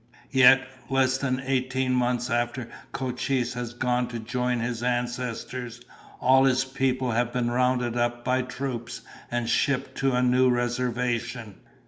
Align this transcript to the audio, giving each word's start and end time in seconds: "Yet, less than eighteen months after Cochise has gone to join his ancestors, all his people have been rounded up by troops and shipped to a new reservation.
"Yet, 0.31 0.67
less 0.89 1.19
than 1.19 1.43
eighteen 1.45 1.93
months 1.93 2.31
after 2.31 2.67
Cochise 2.91 3.53
has 3.53 3.75
gone 3.75 4.07
to 4.07 4.17
join 4.17 4.59
his 4.59 4.81
ancestors, 4.81 5.79
all 6.19 6.45
his 6.45 6.65
people 6.65 7.11
have 7.11 7.31
been 7.31 7.51
rounded 7.51 7.95
up 7.95 8.25
by 8.25 8.41
troops 8.41 9.01
and 9.29 9.47
shipped 9.47 9.95
to 9.99 10.13
a 10.13 10.23
new 10.23 10.49
reservation. 10.49 11.57